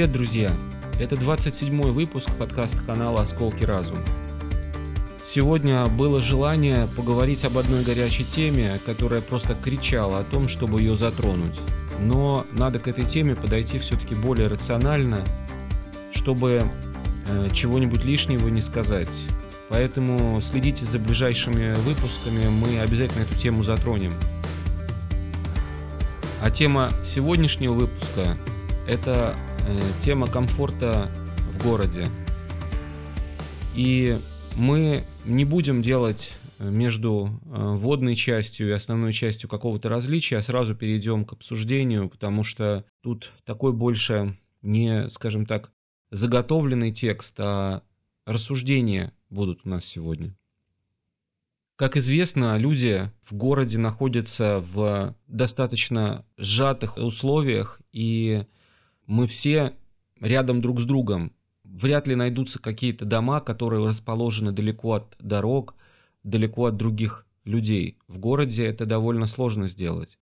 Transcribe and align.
Привет, 0.00 0.12
друзья! 0.12 0.50
Это 0.98 1.14
27-й 1.14 1.90
выпуск 1.90 2.30
подкаста 2.38 2.78
канала 2.78 3.20
«Осколки 3.20 3.64
разум». 3.64 3.98
Сегодня 5.22 5.84
было 5.88 6.22
желание 6.22 6.88
поговорить 6.96 7.44
об 7.44 7.58
одной 7.58 7.84
горячей 7.84 8.24
теме, 8.24 8.80
которая 8.86 9.20
просто 9.20 9.54
кричала 9.54 10.20
о 10.20 10.24
том, 10.24 10.48
чтобы 10.48 10.80
ее 10.80 10.96
затронуть. 10.96 11.60
Но 11.98 12.46
надо 12.52 12.78
к 12.78 12.88
этой 12.88 13.04
теме 13.04 13.36
подойти 13.36 13.78
все-таки 13.78 14.14
более 14.14 14.46
рационально, 14.48 15.22
чтобы 16.14 16.62
э, 17.28 17.48
чего-нибудь 17.52 18.02
лишнего 18.02 18.48
не 18.48 18.62
сказать. 18.62 19.12
Поэтому 19.68 20.40
следите 20.40 20.86
за 20.86 20.98
ближайшими 20.98 21.74
выпусками, 21.80 22.48
мы 22.48 22.80
обязательно 22.80 23.24
эту 23.24 23.36
тему 23.36 23.64
затронем. 23.64 24.14
А 26.42 26.50
тема 26.50 26.90
сегодняшнего 27.14 27.74
выпуска– 27.74 28.38
это 28.88 29.36
тема 30.04 30.26
комфорта 30.26 31.08
в 31.50 31.62
городе. 31.62 32.06
И 33.74 34.18
мы 34.56 35.04
не 35.24 35.44
будем 35.44 35.82
делать 35.82 36.32
э, 36.58 36.68
между 36.68 37.28
э, 37.28 37.74
водной 37.76 38.16
частью 38.16 38.68
и 38.68 38.72
основной 38.72 39.12
частью 39.12 39.48
какого-то 39.48 39.88
различия, 39.88 40.38
а 40.38 40.42
сразу 40.42 40.74
перейдем 40.74 41.24
к 41.24 41.32
обсуждению, 41.32 42.08
потому 42.08 42.44
что 42.44 42.84
тут 43.00 43.32
такой 43.44 43.72
больше 43.72 44.36
не, 44.62 45.08
скажем 45.10 45.46
так, 45.46 45.72
заготовленный 46.10 46.92
текст, 46.92 47.34
а 47.38 47.82
рассуждения 48.26 49.12
будут 49.28 49.60
у 49.64 49.68
нас 49.68 49.84
сегодня. 49.84 50.36
Как 51.76 51.96
известно, 51.96 52.58
люди 52.58 53.10
в 53.22 53.32
городе 53.32 53.78
находятся 53.78 54.60
в 54.60 55.16
достаточно 55.28 56.26
сжатых 56.36 56.98
условиях, 56.98 57.80
и 57.92 58.44
мы 59.10 59.26
все 59.26 59.72
рядом 60.20 60.60
друг 60.60 60.80
с 60.80 60.84
другом. 60.84 61.32
Вряд 61.64 62.06
ли 62.06 62.14
найдутся 62.14 62.60
какие-то 62.60 63.04
дома, 63.04 63.40
которые 63.40 63.84
расположены 63.84 64.52
далеко 64.52 64.92
от 64.92 65.16
дорог, 65.18 65.74
далеко 66.22 66.66
от 66.66 66.76
других 66.76 67.26
людей. 67.44 67.98
В 68.06 68.18
городе 68.18 68.66
это 68.66 68.86
довольно 68.86 69.26
сложно 69.26 69.66
сделать. 69.66 70.16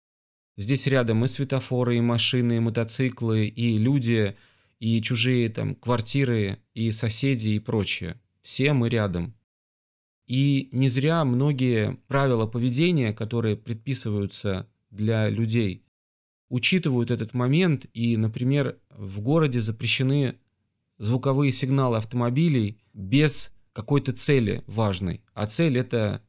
Здесь 0.55 0.85
рядом 0.85 1.25
и 1.25 1.27
светофоры, 1.27 1.97
и 1.97 2.01
машины, 2.01 2.57
и 2.57 2.59
мотоциклы, 2.59 3.47
и 3.47 3.79
люди, 3.79 4.37
и 4.79 5.01
чужие 5.01 5.49
там 5.49 5.73
квартиры, 5.73 6.59
и 6.75 6.91
соседи, 6.91 7.49
и 7.49 7.59
прочее. 7.59 8.21
Все 8.41 8.73
мы 8.73 8.89
рядом. 8.89 9.33
И 10.27 10.69
не 10.71 10.89
зря 10.89 11.25
многие 11.25 11.97
правила 12.07 12.45
поведения, 12.45 13.13
которые 13.13 13.55
предписываются 13.55 14.69
для 14.91 15.27
людей, 15.27 15.84
учитывают 16.49 17.11
этот 17.11 17.33
момент, 17.33 17.85
и, 17.93 18.17
например, 18.17 18.79
в 18.89 19.21
городе 19.21 19.61
запрещены 19.61 20.39
звуковые 20.97 21.51
сигналы 21.51 21.97
автомобилей 21.97 22.79
без 22.93 23.51
какой-то 23.73 24.13
цели 24.13 24.63
важной, 24.67 25.21
а 25.33 25.47
цель 25.47 25.77
это 25.77 26.21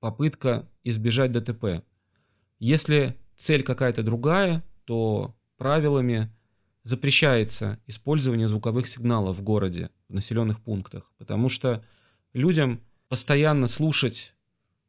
попытка 0.00 0.68
избежать 0.82 1.32
ДТП. 1.32 1.82
Если 2.58 3.16
цель 3.36 3.62
какая-то 3.62 4.02
другая, 4.02 4.62
то 4.84 5.34
правилами 5.56 6.30
запрещается 6.82 7.80
использование 7.86 8.48
звуковых 8.48 8.86
сигналов 8.86 9.38
в 9.38 9.42
городе, 9.42 9.90
в 10.08 10.14
населенных 10.14 10.60
пунктах, 10.60 11.10
потому 11.16 11.48
что 11.48 11.82
людям 12.34 12.80
постоянно 13.08 13.66
слушать 13.66 14.34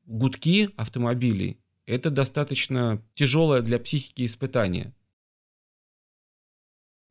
гудки 0.06 0.70
автомобилей– 0.76 1.60
это 1.86 2.10
достаточно 2.10 3.04
тяжелое 3.14 3.62
для 3.62 3.80
психики 3.80 4.26
испытание. 4.26 4.94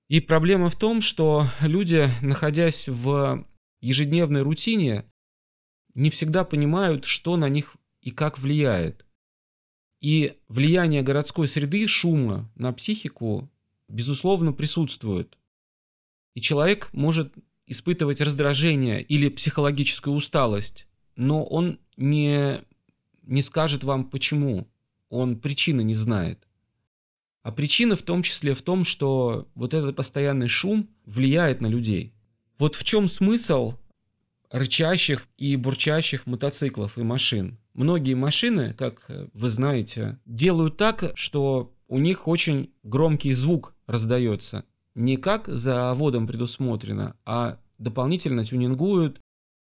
И 0.08 0.20
проблема 0.20 0.68
в 0.70 0.78
том, 0.78 1.00
что 1.00 1.46
люди, 1.60 2.08
находясь 2.22 2.88
в 2.88 3.46
ежедневной 3.80 4.42
рутине, 4.42 5.04
не 5.94 6.10
всегда 6.10 6.44
понимают, 6.44 7.04
что 7.04 7.36
на 7.36 7.48
них 7.48 7.76
и 8.00 8.10
как 8.10 8.38
влияет. 8.38 9.06
И 10.00 10.38
влияние 10.48 11.02
городской 11.02 11.48
среды, 11.48 11.86
шума 11.86 12.52
на 12.56 12.72
психику, 12.72 13.50
безусловно, 13.88 14.52
присутствует. 14.52 15.38
И 16.34 16.40
человек 16.40 16.92
может 16.92 17.32
испытывать 17.66 18.20
раздражение 18.20 19.02
или 19.02 19.30
психологическую 19.30 20.14
усталость, 20.14 20.86
но 21.16 21.44
он 21.44 21.80
не, 21.96 22.60
не 23.26 23.42
скажет 23.42 23.84
вам 23.84 24.04
почему, 24.10 24.68
он 25.08 25.38
причины 25.38 25.82
не 25.82 25.94
знает. 25.94 26.46
А 27.42 27.52
причина 27.52 27.94
в 27.94 28.02
том 28.02 28.22
числе 28.22 28.54
в 28.54 28.62
том, 28.62 28.84
что 28.84 29.48
вот 29.54 29.74
этот 29.74 29.96
постоянный 29.96 30.48
шум 30.48 30.88
влияет 31.04 31.60
на 31.60 31.66
людей. 31.66 32.14
Вот 32.58 32.74
в 32.74 32.84
чем 32.84 33.08
смысл 33.08 33.74
рычащих 34.50 35.26
и 35.36 35.56
бурчащих 35.56 36.26
мотоциклов 36.26 36.96
и 36.96 37.02
машин. 37.02 37.58
Многие 37.74 38.14
машины, 38.14 38.72
как 38.72 39.02
вы 39.34 39.50
знаете, 39.50 40.18
делают 40.26 40.76
так, 40.76 41.12
что 41.16 41.74
у 41.88 41.98
них 41.98 42.28
очень 42.28 42.70
громкий 42.82 43.32
звук 43.34 43.74
раздается. 43.86 44.64
Не 44.94 45.16
как 45.16 45.48
заводом 45.48 46.26
предусмотрено, 46.26 47.16
а 47.24 47.58
дополнительно 47.78 48.44
тюнингуют, 48.44 49.20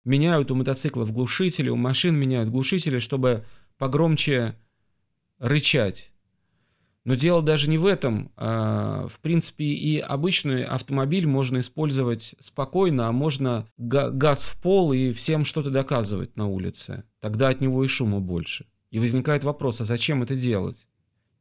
меняют 0.09 0.49
у 0.49 0.55
мотоциклов 0.55 1.13
глушители, 1.13 1.69
у 1.69 1.75
машин 1.75 2.15
меняют 2.15 2.49
глушители, 2.49 2.97
чтобы 2.97 3.45
погромче 3.77 4.55
рычать. 5.37 6.11
Но 7.05 7.13
дело 7.13 7.43
даже 7.43 7.69
не 7.69 7.77
в 7.77 7.85
этом. 7.85 8.31
А, 8.35 9.07
в 9.07 9.19
принципе, 9.21 9.65
и 9.65 9.99
обычный 9.99 10.63
автомобиль 10.63 11.27
можно 11.27 11.59
использовать 11.59 12.33
спокойно, 12.39 13.07
а 13.07 13.11
можно 13.11 13.67
газ 13.77 14.43
в 14.43 14.59
пол 14.61 14.93
и 14.93 15.13
всем 15.13 15.45
что-то 15.45 15.69
доказывать 15.69 16.35
на 16.35 16.47
улице. 16.47 17.03
Тогда 17.21 17.49
от 17.49 17.61
него 17.61 17.83
и 17.83 17.87
шума 17.87 18.19
больше. 18.19 18.65
И 18.89 18.97
возникает 18.99 19.43
вопрос, 19.43 19.79
а 19.79 19.85
зачем 19.85 20.23
это 20.23 20.35
делать? 20.35 20.87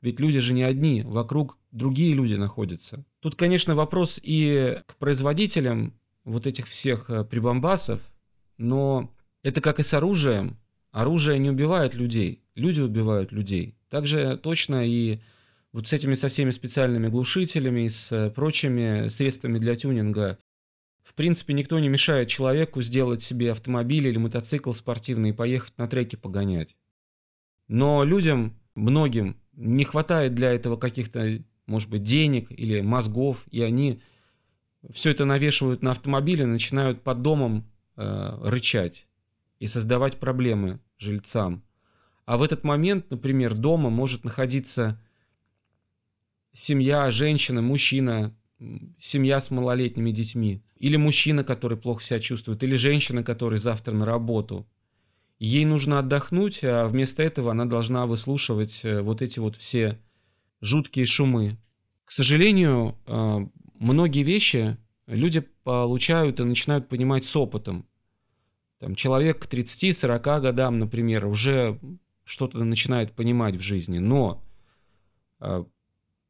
Ведь 0.02 0.20
люди 0.20 0.40
же 0.40 0.52
не 0.52 0.62
одни, 0.62 1.02
вокруг 1.02 1.56
другие 1.72 2.12
люди 2.14 2.34
находятся. 2.34 3.04
Тут, 3.20 3.34
конечно, 3.34 3.74
вопрос 3.74 4.20
и 4.22 4.78
к 4.86 4.96
производителям 4.96 5.94
вот 6.24 6.46
этих 6.46 6.68
всех 6.68 7.08
э, 7.08 7.24
прибамбасов, 7.24 8.12
но 8.58 9.14
это 9.42 9.60
как 9.60 9.80
и 9.80 9.82
с 9.82 9.94
оружием. 9.94 10.58
Оружие 10.90 11.38
не 11.38 11.50
убивает 11.50 11.94
людей, 11.94 12.42
люди 12.54 12.80
убивают 12.80 13.32
людей. 13.32 13.76
Также 13.88 14.36
точно 14.36 14.86
и 14.86 15.20
вот 15.72 15.86
с 15.86 15.92
этими 15.92 16.14
со 16.14 16.28
всеми 16.28 16.50
специальными 16.50 17.08
глушителями, 17.08 17.88
с 17.88 18.10
э, 18.10 18.30
прочими 18.30 19.08
средствами 19.08 19.58
для 19.58 19.76
тюнинга, 19.76 20.38
в 21.08 21.14
принципе, 21.14 21.54
никто 21.54 21.78
не 21.78 21.88
мешает 21.88 22.28
человеку 22.28 22.82
сделать 22.82 23.22
себе 23.22 23.52
автомобиль 23.52 24.06
или 24.06 24.18
мотоцикл 24.18 24.72
спортивный 24.72 25.30
и 25.30 25.32
поехать 25.32 25.72
на 25.78 25.88
треке 25.88 26.18
погонять. 26.18 26.76
Но 27.66 28.04
людям, 28.04 28.58
многим, 28.74 29.40
не 29.54 29.84
хватает 29.84 30.34
для 30.34 30.52
этого 30.52 30.76
каких-то, 30.76 31.42
может 31.66 31.88
быть, 31.88 32.02
денег 32.02 32.50
или 32.50 32.82
мозгов, 32.82 33.46
и 33.50 33.62
они 33.62 34.02
все 34.90 35.10
это 35.10 35.24
навешивают 35.24 35.80
на 35.80 35.92
автомобили, 35.92 36.44
начинают 36.44 37.02
под 37.02 37.22
домом 37.22 37.70
э, 37.98 38.38
рычать 38.42 39.06
и 39.58 39.66
создавать 39.66 40.18
проблемы 40.18 40.80
жильцам. 40.98 41.64
А 42.24 42.36
в 42.36 42.42
этот 42.42 42.64
момент, 42.64 43.10
например, 43.10 43.54
дома 43.54 43.90
может 43.90 44.24
находиться 44.24 45.00
семья, 46.52 47.10
женщина, 47.10 47.62
мужчина, 47.62 48.36
семья 48.98 49.40
с 49.40 49.50
малолетними 49.50 50.10
детьми, 50.10 50.62
или 50.76 50.96
мужчина, 50.96 51.44
который 51.44 51.76
плохо 51.76 52.02
себя 52.02 52.20
чувствует, 52.20 52.62
или 52.62 52.76
женщина, 52.76 53.22
которая 53.22 53.58
завтра 53.58 53.92
на 53.94 54.04
работу. 54.04 54.68
Ей 55.38 55.64
нужно 55.64 56.00
отдохнуть, 56.00 56.64
а 56.64 56.86
вместо 56.88 57.22
этого 57.22 57.52
она 57.52 57.64
должна 57.64 58.06
выслушивать 58.06 58.80
э, 58.82 59.02
вот 59.02 59.22
эти 59.22 59.38
вот 59.38 59.56
все 59.56 59.98
жуткие 60.60 61.06
шумы. 61.06 61.58
К 62.04 62.10
сожалению, 62.10 62.96
э, 63.06 63.38
многие 63.78 64.24
вещи 64.24 64.76
люди 65.08 65.40
получают 65.64 66.38
и 66.40 66.44
начинают 66.44 66.88
понимать 66.88 67.24
с 67.24 67.34
опытом. 67.34 67.86
Там 68.78 68.94
человек 68.94 69.46
к 69.46 69.52
30-40 69.52 70.40
годам, 70.40 70.78
например, 70.78 71.26
уже 71.26 71.80
что-то 72.24 72.62
начинает 72.62 73.12
понимать 73.12 73.56
в 73.56 73.60
жизни. 73.60 73.98
Но 73.98 74.44
э, 75.40 75.64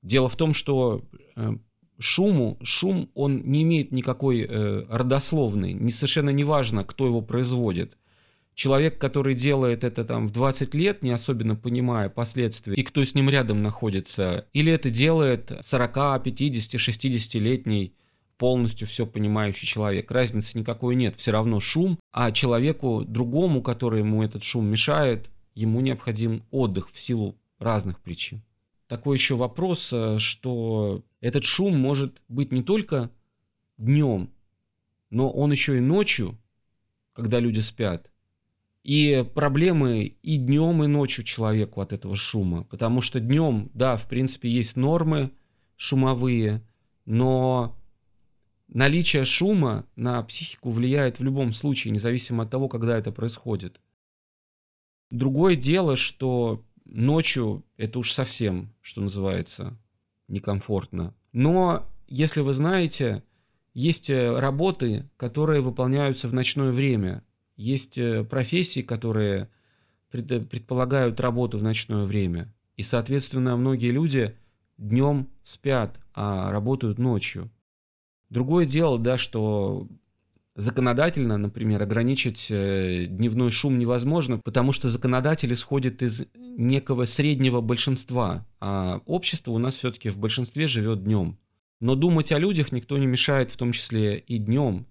дело 0.02 0.28
в 0.28 0.36
том, 0.36 0.54
что 0.54 1.02
э, 1.36 1.56
шуму, 1.98 2.56
шум, 2.62 3.10
он 3.14 3.42
не 3.42 3.62
имеет 3.64 3.92
никакой 3.92 4.42
э, 4.42 4.86
родословной. 4.88 5.72
Не, 5.74 5.90
совершенно 5.90 6.30
не 6.30 6.44
важно, 6.44 6.84
кто 6.84 7.06
его 7.06 7.20
производит. 7.20 7.98
Человек, 8.54 8.98
который 8.98 9.34
делает 9.34 9.84
это 9.84 10.04
там 10.04 10.26
в 10.26 10.32
20 10.32 10.74
лет, 10.74 11.02
не 11.02 11.10
особенно 11.10 11.54
понимая 11.54 12.08
последствия, 12.08 12.74
и 12.74 12.82
кто 12.82 13.04
с 13.04 13.14
ним 13.14 13.28
рядом 13.30 13.62
находится, 13.62 14.46
или 14.52 14.72
это 14.72 14.90
делает 14.90 15.52
40, 15.60 16.22
50, 16.24 16.74
60-летний 16.74 17.94
полностью 18.38 18.86
все 18.86 19.06
понимающий 19.06 19.66
человек. 19.66 20.10
Разницы 20.10 20.56
никакой 20.56 20.94
нет, 20.94 21.16
все 21.16 21.32
равно 21.32 21.60
шум, 21.60 21.98
а 22.12 22.32
человеку 22.32 23.04
другому, 23.04 23.60
который 23.62 24.00
ему 24.00 24.22
этот 24.22 24.42
шум 24.42 24.66
мешает, 24.66 25.28
ему 25.54 25.80
необходим 25.80 26.44
отдых 26.50 26.90
в 26.90 26.98
силу 26.98 27.36
разных 27.58 28.00
причин. 28.00 28.42
Такой 28.86 29.18
еще 29.18 29.36
вопрос, 29.36 29.92
э, 29.92 30.18
что 30.18 31.02
этот 31.20 31.44
шум 31.44 31.78
может 31.78 32.22
быть 32.28 32.52
не 32.52 32.62
только 32.62 33.10
днем, 33.76 34.30
но 35.10 35.30
он 35.30 35.50
еще 35.50 35.76
и 35.76 35.80
ночью, 35.80 36.38
когда 37.12 37.40
люди 37.40 37.60
спят. 37.60 38.10
И 38.84 39.26
проблемы 39.34 40.16
и 40.22 40.36
днем, 40.36 40.84
и 40.84 40.86
ночью 40.86 41.24
человеку 41.24 41.80
от 41.80 41.92
этого 41.92 42.16
шума. 42.16 42.64
Потому 42.64 43.02
что 43.02 43.20
днем, 43.20 43.70
да, 43.74 43.96
в 43.96 44.08
принципе, 44.08 44.48
есть 44.48 44.76
нормы 44.76 45.32
шумовые, 45.76 46.62
но 47.04 47.77
наличие 48.68 49.24
шума 49.24 49.86
на 49.96 50.22
психику 50.22 50.70
влияет 50.70 51.18
в 51.18 51.24
любом 51.24 51.52
случае, 51.52 51.92
независимо 51.92 52.44
от 52.44 52.50
того, 52.50 52.68
когда 52.68 52.96
это 52.96 53.12
происходит. 53.12 53.80
Другое 55.10 55.56
дело, 55.56 55.96
что 55.96 56.64
ночью 56.84 57.64
это 57.76 57.98
уж 57.98 58.12
совсем, 58.12 58.74
что 58.80 59.00
называется, 59.00 59.78
некомфортно. 60.28 61.14
Но, 61.32 61.86
если 62.08 62.40
вы 62.40 62.54
знаете, 62.54 63.22
есть 63.78 64.10
э, 64.10 64.36
работы, 64.36 65.08
которые 65.16 65.60
выполняются 65.60 66.26
в 66.26 66.34
ночное 66.34 66.72
время. 66.72 67.22
Есть 67.56 67.96
э, 67.96 68.24
профессии, 68.24 68.80
которые 68.80 69.50
предполагают 70.10 71.20
работу 71.20 71.58
в 71.58 71.62
ночное 71.62 72.04
время. 72.04 72.52
И, 72.76 72.82
соответственно, 72.82 73.56
многие 73.56 73.92
люди 73.92 74.36
днем 74.78 75.28
спят, 75.42 76.00
а 76.12 76.50
работают 76.50 76.98
ночью. 76.98 77.52
Другое 78.30 78.66
дело, 78.66 78.98
да, 78.98 79.16
что 79.16 79.88
законодательно, 80.54 81.38
например, 81.38 81.82
ограничить 81.82 82.48
э, 82.50 83.06
дневной 83.06 83.50
шум 83.50 83.78
невозможно, 83.78 84.38
потому 84.38 84.72
что 84.72 84.90
законодатель 84.90 85.54
исходит 85.54 86.02
из 86.02 86.26
некого 86.34 87.04
среднего 87.04 87.60
большинства, 87.60 88.46
а 88.60 89.00
общество 89.06 89.52
у 89.52 89.58
нас 89.58 89.76
все-таки 89.76 90.10
в 90.10 90.18
большинстве 90.18 90.66
живет 90.66 91.04
днем. 91.04 91.38
Но 91.80 91.94
думать 91.94 92.32
о 92.32 92.38
людях 92.38 92.72
никто 92.72 92.98
не 92.98 93.06
мешает, 93.06 93.52
в 93.52 93.56
том 93.56 93.70
числе 93.70 94.18
и 94.18 94.38
днем, 94.38 94.86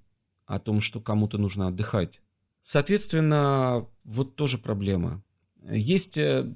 о 0.45 0.59
том, 0.59 0.79
что 0.79 1.01
кому-то 1.01 1.37
нужно 1.37 1.67
отдыхать. 1.67 2.21
Соответственно, 2.61 3.87
вот 4.05 4.37
тоже 4.37 4.57
проблема. 4.57 5.21
Есть 5.69 6.17
э, 6.17 6.49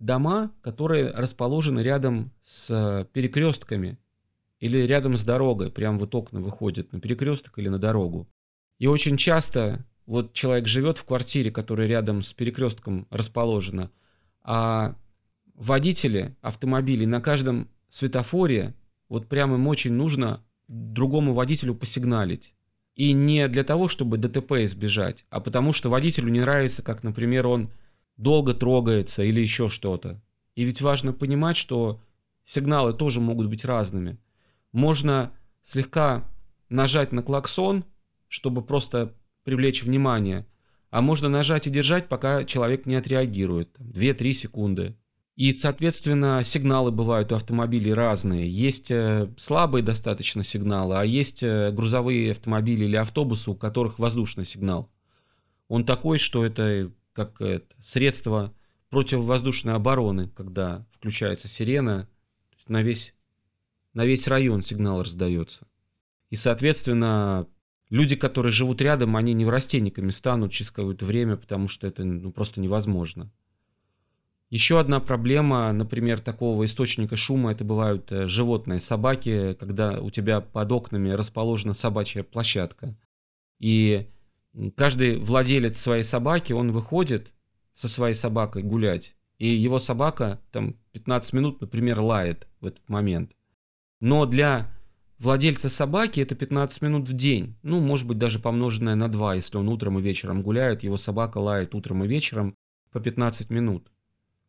дома, 0.00 0.50
которые 0.60 1.10
расположены 1.12 1.80
рядом 1.80 2.32
с 2.42 3.08
перекрестками, 3.12 3.96
или 4.64 4.78
рядом 4.78 5.18
с 5.18 5.24
дорогой, 5.24 5.70
прям 5.70 5.98
вот 5.98 6.14
окна 6.14 6.40
выходят 6.40 6.90
на 6.90 6.98
перекресток 6.98 7.58
или 7.58 7.68
на 7.68 7.78
дорогу. 7.78 8.30
И 8.78 8.86
очень 8.86 9.18
часто 9.18 9.84
вот 10.06 10.32
человек 10.32 10.66
живет 10.68 10.96
в 10.96 11.04
квартире, 11.04 11.50
которая 11.50 11.86
рядом 11.86 12.22
с 12.22 12.32
перекрестком 12.32 13.06
расположена, 13.10 13.90
а 14.42 14.96
водители 15.54 16.34
автомобилей 16.40 17.04
на 17.04 17.20
каждом 17.20 17.68
светофоре, 17.90 18.74
вот 19.10 19.28
прям 19.28 19.54
им 19.54 19.68
очень 19.68 19.92
нужно 19.92 20.42
другому 20.66 21.34
водителю 21.34 21.74
посигналить. 21.74 22.54
И 22.96 23.12
не 23.12 23.48
для 23.48 23.64
того, 23.64 23.88
чтобы 23.88 24.16
ДТП 24.16 24.52
избежать, 24.64 25.26
а 25.28 25.40
потому 25.40 25.74
что 25.74 25.90
водителю 25.90 26.30
не 26.30 26.40
нравится, 26.40 26.82
как, 26.82 27.02
например, 27.02 27.46
он 27.48 27.70
долго 28.16 28.54
трогается 28.54 29.24
или 29.24 29.42
еще 29.42 29.68
что-то. 29.68 30.22
И 30.54 30.64
ведь 30.64 30.80
важно 30.80 31.12
понимать, 31.12 31.58
что 31.58 32.00
сигналы 32.46 32.94
тоже 32.94 33.20
могут 33.20 33.48
быть 33.48 33.66
разными 33.66 34.16
можно 34.74 35.32
слегка 35.62 36.28
нажать 36.68 37.12
на 37.12 37.22
клаксон, 37.22 37.84
чтобы 38.28 38.60
просто 38.62 39.14
привлечь 39.44 39.84
внимание, 39.84 40.46
а 40.90 41.00
можно 41.00 41.28
нажать 41.28 41.66
и 41.66 41.70
держать, 41.70 42.08
пока 42.08 42.44
человек 42.44 42.84
не 42.84 42.96
отреагирует, 42.96 43.78
2-3 43.78 44.32
секунды. 44.32 44.96
И, 45.36 45.52
соответственно, 45.52 46.42
сигналы 46.44 46.90
бывают 46.90 47.32
у 47.32 47.36
автомобилей 47.36 47.92
разные. 47.92 48.48
Есть 48.48 48.90
э, 48.90 49.28
слабые 49.36 49.82
достаточно 49.82 50.44
сигналы, 50.44 50.96
а 50.96 51.04
есть 51.04 51.42
э, 51.42 51.72
грузовые 51.72 52.32
автомобили 52.32 52.84
или 52.84 52.96
автобусы, 52.96 53.50
у 53.50 53.56
которых 53.56 53.98
воздушный 53.98 54.44
сигнал. 54.44 54.90
Он 55.68 55.84
такой, 55.84 56.18
что 56.18 56.44
это 56.44 56.92
как 57.12 57.40
это, 57.40 57.64
средство 57.82 58.52
противовоздушной 58.90 59.74
обороны, 59.74 60.28
когда 60.28 60.86
включается 60.92 61.48
сирена 61.48 62.08
на 62.68 62.82
весь 62.82 63.14
на 63.94 64.04
весь 64.04 64.28
район 64.28 64.62
сигнал 64.62 65.02
раздается. 65.02 65.66
И, 66.30 66.36
соответственно, 66.36 67.46
люди, 67.90 68.16
которые 68.16 68.52
живут 68.52 68.80
рядом, 68.82 69.16
они 69.16 69.32
неврастенниками 69.32 70.10
станут 70.10 70.52
через 70.52 70.70
какое-то 70.70 71.04
время, 71.04 71.36
потому 71.36 71.68
что 71.68 71.86
это 71.86 72.04
ну, 72.04 72.32
просто 72.32 72.60
невозможно. 72.60 73.30
Еще 74.50 74.78
одна 74.78 75.00
проблема, 75.00 75.72
например, 75.72 76.20
такого 76.20 76.64
источника 76.64 77.16
шума, 77.16 77.52
это 77.52 77.64
бывают 77.64 78.12
э, 78.12 78.28
животные, 78.28 78.78
собаки, 78.78 79.54
когда 79.54 80.00
у 80.00 80.10
тебя 80.10 80.40
под 80.40 80.70
окнами 80.70 81.10
расположена 81.10 81.74
собачья 81.74 82.22
площадка. 82.22 82.96
И 83.58 84.08
каждый 84.76 85.18
владелец 85.18 85.78
своей 85.78 86.04
собаки, 86.04 86.52
он 86.52 86.70
выходит 86.70 87.32
со 87.74 87.88
своей 87.88 88.14
собакой 88.14 88.62
гулять, 88.62 89.16
и 89.38 89.48
его 89.48 89.78
собака 89.80 90.40
там 90.52 90.76
15 90.92 91.32
минут, 91.32 91.60
например, 91.60 92.00
лает 92.00 92.46
в 92.60 92.66
этот 92.66 92.88
момент. 92.88 93.32
Но 94.04 94.26
для 94.26 94.70
владельца 95.18 95.70
собаки 95.70 96.20
это 96.20 96.34
15 96.34 96.82
минут 96.82 97.08
в 97.08 97.14
день. 97.14 97.56
Ну, 97.62 97.80
может 97.80 98.06
быть, 98.06 98.18
даже 98.18 98.38
помноженное 98.38 98.96
на 98.96 99.08
2, 99.08 99.36
если 99.36 99.56
он 99.56 99.66
утром 99.70 99.98
и 99.98 100.02
вечером 100.02 100.42
гуляет, 100.42 100.82
его 100.82 100.98
собака 100.98 101.38
лает 101.38 101.74
утром 101.74 102.04
и 102.04 102.06
вечером 102.06 102.54
по 102.92 103.00
15 103.00 103.48
минут. 103.48 103.90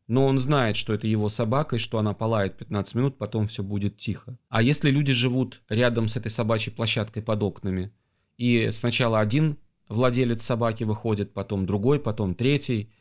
Но 0.08 0.26
он 0.26 0.40
знает, 0.40 0.76
что 0.76 0.94
это 0.94 1.08
его 1.08 1.30
собака, 1.30 1.78
и 1.78 1.80
что 1.80 2.00
она 2.00 2.14
полает 2.14 2.58
15 2.58 2.96
минут, 2.96 3.18
потом 3.18 3.48
все 3.48 3.64
будет 3.64 3.96
тихо. 3.96 4.38
А 4.50 4.62
если 4.62 4.92
люди 4.92 5.14
живут 5.14 5.62
рядом 5.70 6.10
с 6.10 6.18
этой 6.18 6.32
собачьей 6.32 6.76
площадкой 6.76 7.24
под 7.24 7.42
окнами, 7.42 7.94
и 8.36 8.72
сначала 8.74 9.22
один 9.22 9.58
владелец 9.88 10.44
собаки 10.44 10.84
выходит, 10.84 11.34
потом 11.34 11.66
другой, 11.66 12.02
потом 12.02 12.36
третий, 12.36 12.92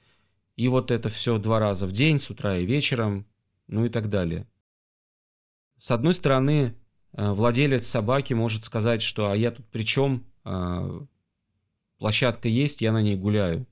и 0.55 0.69
вот 0.69 0.93
это 0.93 1.09
все 1.09 1.39
два 1.39 1.59
раза 1.59 1.89
в 1.89 1.91
день, 1.91 2.21
с 2.21 2.31
утра 2.31 2.59
и 2.59 2.65
вечером, 2.65 3.27
ну 3.67 3.87
и 3.87 3.89
так 3.89 4.09
далее. 4.09 4.47
С 5.85 5.91
одной 5.91 6.15
стороны, 6.15 6.75
э, 7.13 7.31
владелец 7.33 7.87
собаки 7.87 8.33
может 8.33 8.65
сказать, 8.65 9.03
что 9.03 9.31
а 9.31 9.37
я 9.37 9.51
тут 9.51 9.67
при 9.67 9.83
чем, 9.83 10.25
а, 10.43 11.05
площадка 11.99 12.49
есть, 12.49 12.81
я 12.81 12.91
на 12.91 13.03
ней 13.03 13.17
гуляю. 13.17 13.67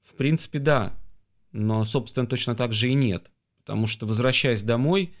В 0.00 0.14
принципе, 0.14 0.60
да, 0.60 0.96
но, 1.50 1.84
собственно, 1.84 2.28
точно 2.28 2.54
так 2.54 2.72
же 2.72 2.88
и 2.88 2.94
нет. 2.94 3.32
Потому 3.56 3.88
что, 3.88 4.06
возвращаясь 4.06 4.62
домой, 4.62 5.12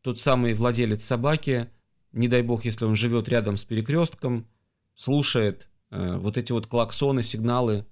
тот 0.00 0.18
самый 0.18 0.54
владелец 0.54 1.04
собаки, 1.04 1.70
не 2.10 2.26
дай 2.26 2.42
бог, 2.42 2.64
если 2.64 2.84
он 2.84 2.96
живет 2.96 3.28
рядом 3.28 3.56
с 3.56 3.64
перекрестком, 3.64 4.48
слушает 4.94 5.68
э, 5.90 6.16
вот 6.16 6.38
эти 6.38 6.50
вот 6.50 6.66
клаксоны, 6.66 7.22
сигналы 7.22 7.86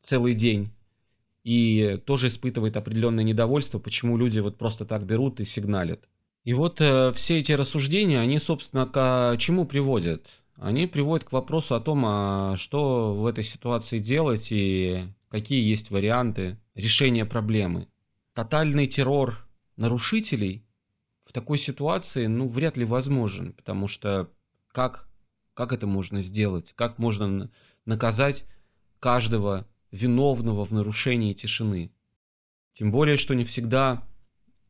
целый 0.00 0.34
день 0.34 0.72
и 1.48 1.96
тоже 2.04 2.28
испытывает 2.28 2.76
определенное 2.76 3.24
недовольство, 3.24 3.78
почему 3.78 4.18
люди 4.18 4.38
вот 4.38 4.58
просто 4.58 4.84
так 4.84 5.06
берут 5.06 5.40
и 5.40 5.46
сигналят. 5.46 6.06
И 6.44 6.52
вот 6.52 6.78
э, 6.82 7.10
все 7.14 7.38
эти 7.38 7.52
рассуждения, 7.52 8.20
они, 8.20 8.38
собственно, 8.38 8.84
к 8.84 9.34
чему 9.38 9.64
приводят? 9.64 10.26
Они 10.56 10.86
приводят 10.86 11.26
к 11.26 11.32
вопросу 11.32 11.74
о 11.74 11.80
том, 11.80 12.04
а 12.04 12.56
что 12.58 13.14
в 13.14 13.24
этой 13.24 13.44
ситуации 13.44 13.98
делать 13.98 14.48
и 14.50 15.04
какие 15.30 15.66
есть 15.66 15.90
варианты 15.90 16.58
решения 16.74 17.24
проблемы. 17.24 17.88
Тотальный 18.34 18.86
террор 18.86 19.48
нарушителей 19.76 20.66
в 21.24 21.32
такой 21.32 21.56
ситуации, 21.56 22.26
ну, 22.26 22.46
вряд 22.46 22.76
ли 22.76 22.84
возможен, 22.84 23.54
потому 23.54 23.88
что 23.88 24.30
как, 24.70 25.08
как 25.54 25.72
это 25.72 25.86
можно 25.86 26.20
сделать? 26.20 26.74
Как 26.76 26.98
можно 26.98 27.50
наказать 27.86 28.44
каждого 29.00 29.66
виновного 29.90 30.64
в 30.64 30.72
нарушении 30.72 31.32
тишины. 31.32 31.92
Тем 32.72 32.92
более, 32.92 33.16
что 33.16 33.34
не 33.34 33.44
всегда 33.44 34.06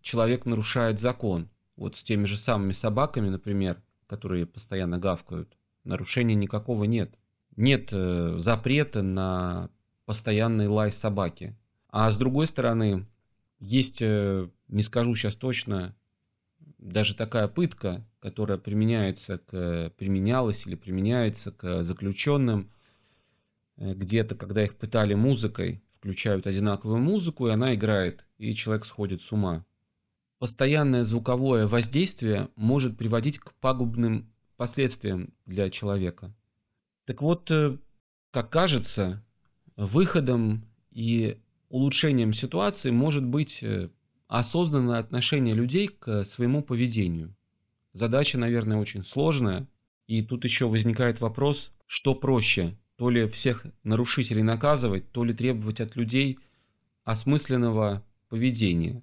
человек 0.01 0.47
нарушает 0.47 0.99
закон. 0.99 1.51
Вот 1.77 1.97
с 1.97 2.03
теми 2.03 2.25
же 2.25 2.37
самыми 2.37 2.73
собаками, 2.73 3.29
например, 3.29 3.83
которые 4.07 4.47
постоянно 4.47 4.99
гавкают, 4.99 5.57
нарушения 5.85 6.35
никакого 6.35 6.85
нет. 6.85 7.15
Нет 7.57 7.89
э, 7.93 8.37
запрета 8.39 9.03
на 9.03 9.71
постоянный 10.07 10.69
лай 10.69 10.91
собаки. 10.91 11.57
А 11.91 12.11
с 12.11 12.17
другой 12.17 12.47
стороны, 12.47 13.07
есть, 13.59 14.01
э, 14.01 14.49
не 14.69 14.83
скажу 14.83 15.15
сейчас 15.15 15.35
точно, 15.35 15.95
даже 16.79 17.15
такая 17.15 17.49
пытка, 17.49 18.07
которая 18.21 18.59
применяется 18.59 19.39
к, 19.39 19.93
применялась 19.99 20.67
или 20.67 20.77
применяется 20.77 21.53
к 21.53 21.83
заключенным– 21.83 22.73
где-то, 23.79 24.35
когда 24.35 24.63
их 24.65 24.77
пытали 24.77 25.15
музыкой, 25.15 25.83
включают 25.91 26.47
одинаковую 26.47 26.99
музыку, 26.99 27.49
и 27.49 27.53
она 27.53 27.75
играет, 27.75 28.27
и 28.37 28.55
человек 28.55 28.85
сходит 28.85 29.23
с 29.23 29.33
ума. 29.33 29.65
Постоянное 30.39 31.05
звуковое 31.05 31.67
воздействие 31.67 32.49
может 32.55 32.97
приводить 32.97 33.39
к 33.39 33.55
пагубным 33.55 34.33
последствиям 34.57 35.35
для 35.47 35.71
человека. 35.71 36.35
Так 37.07 37.23
вот, 37.23 37.51
э, 37.51 37.79
как 38.31 38.51
кажется, 38.51 39.25
выходом 39.77 40.65
и 40.91 41.41
улучшением 41.69 42.33
ситуации 42.33 42.91
может 42.91 43.25
быть 43.25 43.63
э, 43.63 43.91
осознанное 44.27 44.99
отношение 44.99 45.55
людей 45.55 45.89
к 45.89 46.25
своему 46.25 46.63
поведению. 46.63 47.35
задача, 47.93 48.39
наверное, 48.39 48.79
очень 48.79 49.05
сложная. 49.05 49.67
И 50.07 50.23
тут 50.23 50.45
еще 50.45 50.69
возникает 50.69 51.21
вопрос, 51.21 51.73
что 51.87 52.15
проще, 52.15 52.79
то 52.99 53.11
ли 53.11 53.29
всех 53.29 53.65
нарушителей 53.85 54.43
наказывать, 54.43 55.13
то 55.13 55.23
ли 55.23 55.33
требовать 55.33 55.81
от 55.81 55.95
людей 55.95 56.41
осмысленного 57.05 58.05
поведения, 58.29 59.03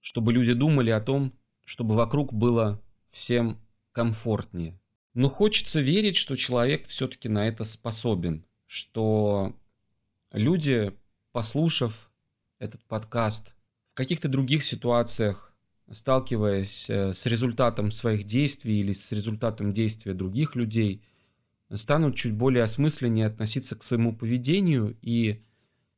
чтобы 0.00 0.34
люди 0.34 0.52
думали 0.52 0.90
о 0.90 1.00
том, 1.00 1.32
чтобы 1.64 1.94
вокруг 1.94 2.34
было 2.34 2.82
всем 3.08 3.58
комфортнее. 3.92 4.78
Но 5.14 5.30
хочется 5.30 5.80
верить, 5.80 6.16
что 6.16 6.36
человек 6.36 6.86
все-таки 6.86 7.30
на 7.30 7.48
это 7.48 7.64
способен, 7.64 8.44
что 8.66 9.56
люди, 10.30 10.92
послушав 11.32 12.10
этот 12.58 12.84
подкаст, 12.84 13.54
в 13.86 13.94
каких-то 13.94 14.28
других 14.28 14.62
ситуациях, 14.62 15.54
сталкиваясь 15.90 16.88
э, 16.90 17.14
с 17.14 17.24
результатом 17.24 17.90
своих 17.90 18.24
действий 18.24 18.80
или 18.80 18.92
с 18.92 19.10
результатом 19.10 19.72
действия 19.72 20.12
других 20.12 20.54
людей, 20.54 21.02
станут 21.76 22.16
чуть 22.16 22.32
более 22.32 22.64
осмысленнее 22.64 23.26
относиться 23.26 23.76
к 23.76 23.82
своему 23.82 24.14
поведению. 24.14 24.96
И 25.02 25.42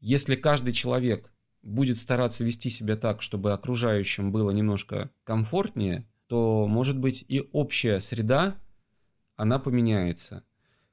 если 0.00 0.34
каждый 0.34 0.72
человек 0.72 1.32
будет 1.62 1.98
стараться 1.98 2.44
вести 2.44 2.70
себя 2.70 2.96
так, 2.96 3.22
чтобы 3.22 3.52
окружающим 3.52 4.32
было 4.32 4.50
немножко 4.50 5.10
комфортнее, 5.24 6.06
то, 6.26 6.66
может 6.66 6.98
быть, 6.98 7.24
и 7.26 7.48
общая 7.52 8.00
среда, 8.00 8.56
она 9.36 9.58
поменяется. 9.58 10.44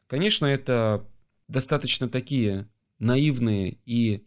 Конечно, 0.08 0.46
это 0.46 1.08
достаточно 1.48 2.10
такие 2.10 2.68
наивные 3.00 3.78
и 3.86 4.26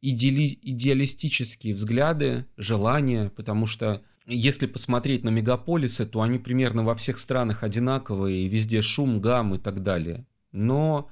идеали, 0.00 0.58
идеалистические 0.62 1.74
взгляды, 1.74 2.46
желания, 2.56 3.30
потому 3.30 3.66
что 3.66 4.02
если 4.26 4.66
посмотреть 4.66 5.22
на 5.22 5.28
мегаполисы, 5.28 6.06
то 6.06 6.22
они 6.22 6.38
примерно 6.38 6.82
во 6.82 6.94
всех 6.94 7.18
странах 7.18 7.62
одинаковые, 7.62 8.44
и 8.44 8.48
везде 8.48 8.80
шум, 8.82 9.20
гам 9.20 9.54
и 9.54 9.58
так 9.58 9.82
далее. 9.82 10.26
Но, 10.52 11.10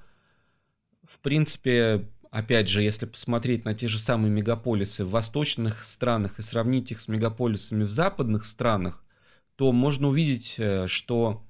в 1.02 1.20
принципе, 1.20 2.08
опять 2.30 2.68
же, 2.68 2.82
если 2.82 3.06
посмотреть 3.06 3.64
на 3.64 3.74
те 3.74 3.88
же 3.88 3.98
самые 3.98 4.30
мегаполисы 4.30 5.04
в 5.04 5.10
восточных 5.10 5.84
странах 5.84 6.38
и 6.38 6.42
сравнить 6.42 6.90
их 6.90 7.00
с 7.00 7.08
мегаполисами 7.08 7.84
в 7.84 7.90
западных 7.90 8.46
странах, 8.46 9.04
то 9.56 9.72
можно 9.72 10.08
увидеть, 10.08 10.54
э, 10.58 10.86
что 10.88 11.44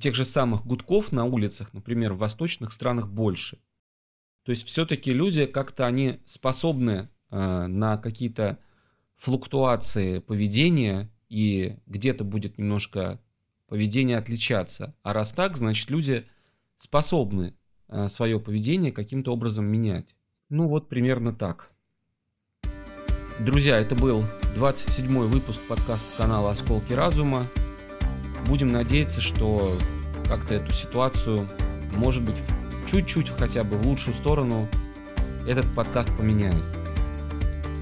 тех 0.00 0.16
же 0.16 0.24
самых 0.24 0.66
гудков 0.66 1.12
на 1.12 1.24
улицах, 1.24 1.72
например, 1.72 2.12
в 2.12 2.18
восточных 2.18 2.72
странах 2.72 3.08
больше. 3.08 3.58
То 4.42 4.50
есть 4.50 4.66
все-таки 4.66 5.12
люди 5.12 5.46
как-то 5.46 5.86
они 5.86 6.20
способны 6.24 7.08
э, 7.30 7.66
на 7.66 7.96
какие-то 7.96 8.58
флуктуации 9.16 10.20
поведения, 10.20 11.10
и 11.28 11.76
где-то 11.86 12.22
будет 12.22 12.58
немножко 12.58 13.20
поведение 13.66 14.18
отличаться. 14.18 14.94
А 15.02 15.12
раз 15.12 15.32
так, 15.32 15.56
значит 15.56 15.90
люди 15.90 16.24
способны 16.76 17.54
э, 17.88 18.08
свое 18.08 18.38
поведение 18.38 18.92
каким-то 18.92 19.32
образом 19.32 19.64
менять. 19.64 20.14
Ну 20.48 20.68
вот 20.68 20.88
примерно 20.88 21.34
так. 21.34 21.70
Друзья, 23.40 23.78
это 23.78 23.94
был 23.96 24.24
27 24.54 25.18
выпуск 25.26 25.60
подкаста 25.68 26.16
канала 26.16 26.52
«Осколки 26.52 26.92
разума». 26.92 27.46
Будем 28.46 28.68
надеяться, 28.68 29.20
что 29.20 29.60
как-то 30.28 30.54
эту 30.54 30.72
ситуацию, 30.72 31.46
может 31.94 32.22
быть, 32.24 32.36
чуть-чуть 32.90 33.30
хотя 33.30 33.64
бы 33.64 33.76
в 33.76 33.86
лучшую 33.86 34.14
сторону 34.14 34.68
этот 35.46 35.66
подкаст 35.74 36.16
поменяет. 36.16 36.75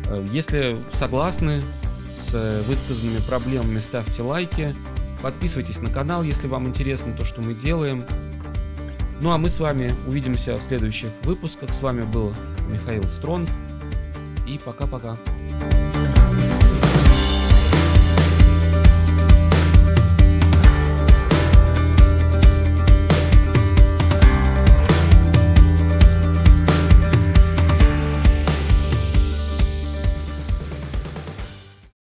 Э, 0.06 0.24
если 0.30 0.76
согласны 0.92 1.62
с 2.16 2.62
высказанными 2.66 3.20
проблемами, 3.26 3.80
ставьте 3.80 4.22
лайки, 4.22 4.74
подписывайтесь 5.22 5.80
на 5.80 5.90
канал, 5.90 6.22
если 6.22 6.46
вам 6.46 6.68
интересно 6.68 7.12
то, 7.12 7.24
что 7.24 7.40
мы 7.42 7.54
делаем. 7.54 8.04
Ну 9.20 9.32
а 9.32 9.38
мы 9.38 9.48
с 9.48 9.58
вами 9.58 9.94
увидимся 10.06 10.54
в 10.54 10.62
следующих 10.62 11.10
выпусках. 11.22 11.72
С 11.72 11.80
вами 11.80 12.02
был 12.02 12.34
Михаил 12.70 13.04
Стронг. 13.04 13.48
И 14.46 14.60
пока-пока. 14.62 15.16